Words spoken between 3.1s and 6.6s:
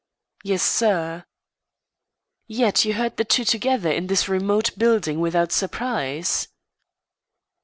the two together in this remote building without surprise?"